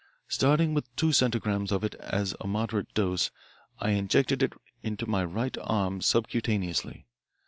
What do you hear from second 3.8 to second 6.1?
injected it into my right arm